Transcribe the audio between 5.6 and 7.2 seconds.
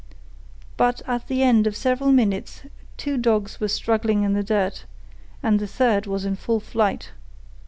third was in full flight.